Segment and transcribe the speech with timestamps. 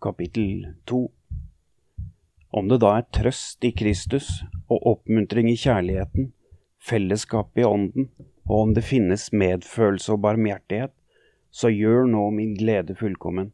[0.00, 1.10] kapittel 2.
[2.50, 4.28] Om det da er trøst i Kristus
[4.72, 6.30] og oppmuntring i kjærligheten,
[6.80, 8.08] fellesskap i ånden,
[8.48, 10.94] og om det finnes medfølelse og barmhjertighet,
[11.50, 13.52] så gjør nå min glede fullkommen.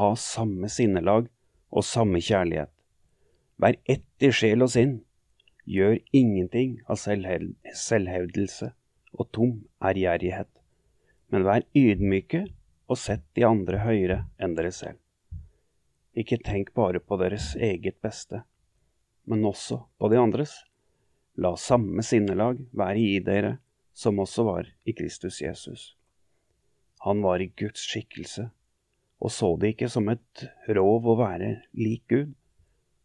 [0.00, 1.30] Ha samme sinnelag
[1.70, 2.72] og samme kjærlighet.
[3.62, 4.98] Vær ett i sjel og sinn.
[5.66, 8.72] Gjør ingenting av selvhevdelse
[9.16, 10.50] og tom ærgjerrighet,
[11.32, 12.44] men vær ydmyke
[12.86, 15.00] og sett de andre høyere enn dere selv.
[16.16, 18.42] Ikke tenk bare på deres eget beste,
[19.28, 20.54] men også på de andres.
[21.36, 23.58] La samme sinnelag være i dere
[23.92, 25.90] som også var i Kristus Jesus.
[27.04, 28.48] Han var i Guds skikkelse
[29.18, 30.44] og så det ikke som et
[30.76, 32.34] rov å være lik Gud,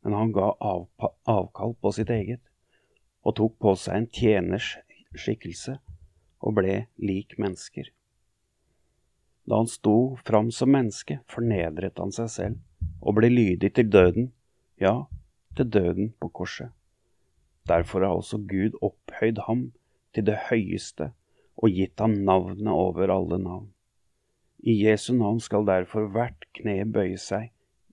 [0.03, 2.43] men han ga avkall på sitt eget
[3.21, 4.73] og tok på seg en tjeners
[5.13, 5.77] skikkelse
[6.41, 7.91] og ble lik mennesker.
[9.45, 12.59] Da han sto fram som menneske, fornedret han seg selv
[13.01, 14.31] og ble lydig til døden,
[14.79, 15.03] ja,
[15.57, 16.71] til døden på korset.
[17.67, 19.71] Derfor har også Gud opphøyd ham
[20.13, 21.11] til det høyeste
[21.57, 23.69] og gitt ham navnet over alle navn.
[24.59, 27.49] I Jesu navn skal derfor hvert kne bøye seg,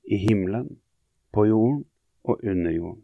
[0.09, 0.79] i himmelen,
[1.33, 1.85] på jorden
[2.25, 3.03] og under jorden,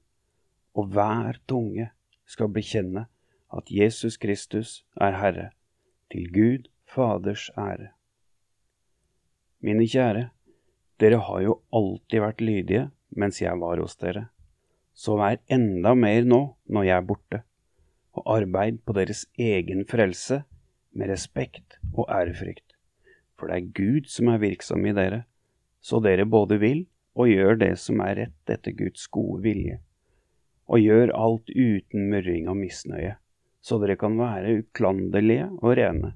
[0.75, 1.91] og hver tunge
[2.25, 3.07] skal bekjenne
[3.53, 5.51] at Jesus Kristus er Herre,
[6.13, 7.91] til Gud Faders ære.
[9.61, 10.29] Mine kjære,
[11.01, 12.85] dere har jo alltid vært lydige
[13.19, 14.29] mens jeg var hos dere,
[14.95, 17.41] så vær enda mer nå når jeg er borte,
[18.15, 20.43] og arbeid på deres egen frelse
[20.95, 22.77] med respekt og ærefrykt,
[23.35, 25.25] for det er Gud som er virksom i dere,
[25.83, 29.81] så dere både vil og gjør det som er rett etter Guds gode vilje,
[30.71, 33.17] og gjør alt uten murring og misnøye,
[33.65, 36.15] så dere kan være uklanderlige og rene,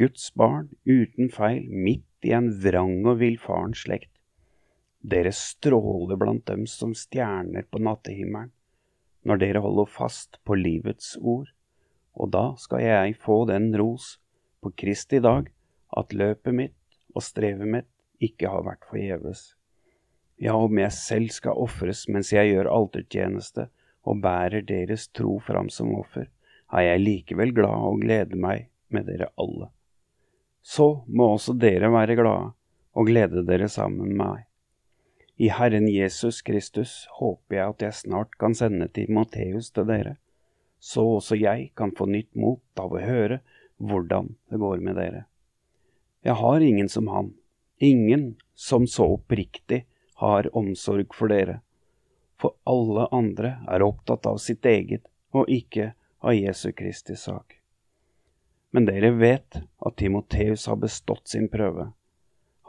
[0.00, 4.12] Guds barn uten feil midt i en vrang og villfaren slekt.
[5.04, 8.48] Dere stråler blant dem som stjerner på nattehimmelen,
[9.28, 11.50] når dere holder fast på livets ord,
[12.16, 14.14] og da skal jeg få den ros
[14.64, 15.50] på Kristi dag
[16.00, 17.90] at løpet mitt og strevet mitt
[18.24, 19.42] ikke har vært forgjeves.
[20.40, 23.66] Ja, om jeg selv skal ofres mens jeg gjør altertjeneste
[24.08, 26.30] og bærer deres tro fram som offer,
[26.72, 29.68] er jeg likevel glad og gleder meg med dere alle
[30.62, 32.52] så må også dere være glade
[32.94, 34.46] og glede dere sammen med meg.
[35.40, 40.18] I Herren Jesus Kristus håper jeg at jeg snart kan sende Timoteus til dere,
[40.80, 43.40] så også jeg kan få nytt mot av å høre
[43.80, 45.24] hvordan det går med dere.
[46.20, 47.32] Jeg har ingen som han,
[47.78, 49.86] ingen som så oppriktig
[50.20, 51.60] har omsorg for dere,
[52.36, 57.59] for alle andre er opptatt av sitt eget og ikke av Jesu Kristi sak.
[58.70, 61.88] Men dere vet at Timoteus har bestått sin prøve.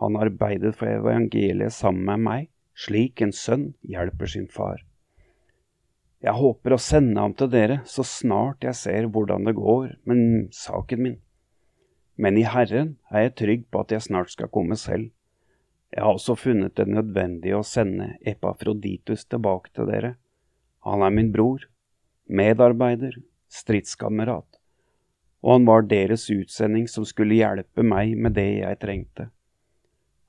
[0.01, 4.81] Han arbeidet for evangeliet sammen med meg, slik en sønn hjelper sin far.
[6.21, 10.53] Jeg håper å sende ham til dere så snart jeg ser hvordan det går med
[10.53, 11.17] saken min.
[12.17, 15.09] Men i Herren er jeg trygg på at jeg snart skal komme selv.
[15.93, 20.15] Jeg har også funnet det nødvendig å sende Epafroditus tilbake til dere.
[20.85, 21.65] Han er min bror,
[22.29, 23.17] medarbeider,
[23.49, 24.60] stridskamerat
[25.41, 29.29] og han var deres utsending som skulle hjelpe meg med det jeg trengte.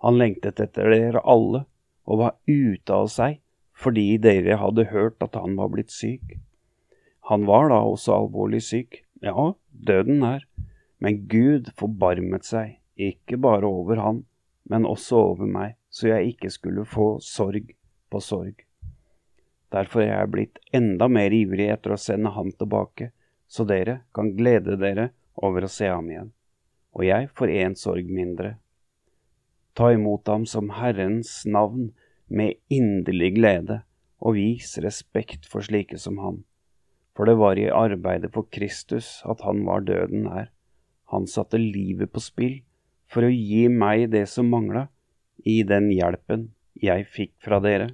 [0.03, 1.65] Han lengtet etter dere alle
[2.09, 3.39] og var ute av seg
[3.83, 6.37] fordi dere hadde hørt at han var blitt syk.
[7.31, 10.45] Han var da også alvorlig syk, ja, døden er,
[11.03, 14.21] men Gud forbarmet seg, ikke bare over han,
[14.71, 17.73] men også over meg, så jeg ikke skulle få sorg
[18.13, 18.63] på sorg.
[19.73, 23.11] Derfor er jeg blitt enda mer ivrig etter å sende han tilbake,
[23.53, 26.31] så dere kan glede dere over å se ham igjen,
[26.97, 28.55] og jeg får én sorg mindre.
[29.77, 31.91] Ta imot ham som Herrens navn
[32.33, 33.83] med inderlig glede,
[34.23, 36.43] og vis respekt for slike som han.
[37.13, 40.49] For det var i arbeidet for Kristus at han var døden nær.
[41.13, 42.61] Han satte livet på spill
[43.13, 44.87] for å gi meg det som mangla,
[45.45, 47.91] i den hjelpen jeg fikk fra dere.